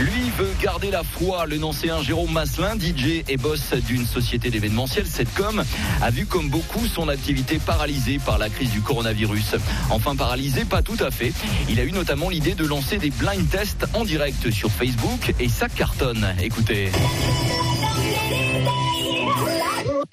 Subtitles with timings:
[0.00, 1.44] Lui veut garder la foi.
[1.44, 5.62] Le Nancéen Jérôme Masselin, DJ et boss d'une société d'événementiel, Setcom,
[6.00, 9.56] a vu comme beaucoup son activité paralysée par la crise du coronavirus.
[9.90, 11.32] Enfin paralysée, pas tout à fait.
[11.68, 15.50] Il a eu notamment l'idée de lancer des blind tests en direct sur Facebook et
[15.50, 16.26] ça cartonne.
[16.42, 16.90] Écoutez.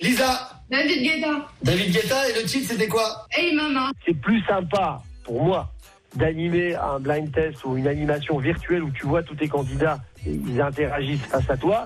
[0.02, 1.48] Lisa, David Guetta.
[1.64, 3.26] David Guetta et le titre c'était quoi?
[3.32, 3.92] Hey maman.
[4.06, 5.72] c'est plus sympa pour moi
[6.18, 10.32] d'animer un blind test ou une animation virtuelle où tu vois tous tes candidats et
[10.32, 11.86] ils interagissent face à toi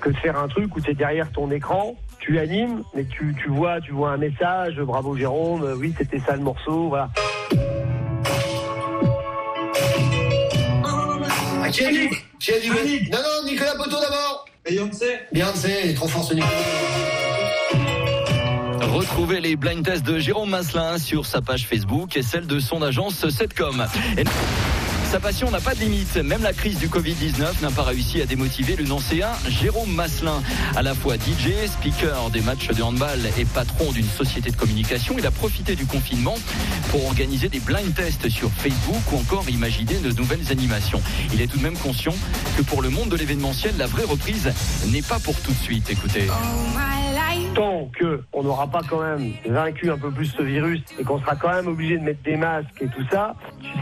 [0.00, 3.34] que de faire un truc où tu es derrière ton écran, tu animes, mais tu,
[3.42, 7.08] tu vois tu vois un message, bravo Jérôme, euh, oui c'était ça le morceau, voilà.
[11.62, 12.08] Ah, Qui a dit
[12.40, 12.70] Qui a dit
[13.10, 17.27] Non, non, Nicolas Boto d'abord Beyoncé Beyoncé, il est trop fort ce Nicolas.
[18.88, 22.82] Retrouvez les blind tests de Jérôme Masselin sur sa page Facebook et celle de son
[22.82, 23.86] agence Setcom.
[24.16, 24.24] Et
[25.10, 26.16] sa passion n'a pas de limite.
[26.16, 30.42] Même la crise du Covid-19 n'a pas réussi à démotiver le Nancéen Jérôme Masselin.
[30.74, 35.14] À la fois DJ, speaker des matchs de handball et patron d'une société de communication,
[35.18, 36.36] il a profité du confinement
[36.90, 41.02] pour organiser des blind tests sur Facebook ou encore imaginer de nouvelles animations.
[41.32, 42.14] Il est tout de même conscient
[42.56, 44.52] que pour le monde de l'événementiel, la vraie reprise
[44.88, 45.88] n'est pas pour tout de suite.
[45.90, 46.26] Écoutez.
[47.58, 51.18] Tant que on n'aura pas quand même vaincu un peu plus ce virus et qu'on
[51.18, 53.34] sera quand même obligé de mettre des masques et tout ça,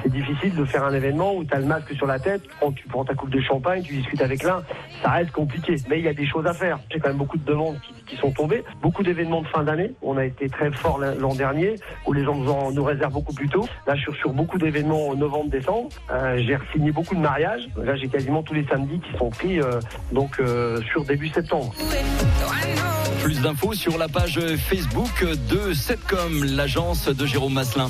[0.03, 2.49] c'est difficile de faire un événement où tu as le masque sur la tête, tu
[2.59, 4.63] prends, tu prends ta coupe de champagne, tu discutes avec l'un,
[5.03, 5.77] ça reste compliqué.
[5.91, 6.79] Mais il y a des choses à faire.
[6.91, 9.93] J'ai quand même beaucoup de demandes qui, sont tombées, beaucoup d'événements de fin d'année.
[10.01, 11.75] On a été très fort l'an dernier,
[12.07, 13.67] où les gens nous, en- nous réservent beaucoup plus tôt.
[13.87, 15.91] Là, je suis sur beaucoup d'événements en novembre-décembre.
[16.11, 17.69] Euh, j'ai signé beaucoup de mariages.
[17.77, 19.81] Là, j'ai quasiment tous les samedis qui sont pris, euh,
[20.13, 21.75] donc euh, sur début septembre.
[23.27, 27.89] Plus d'infos sur la page Facebook de Setcom, l'agence de Jérôme Masselin.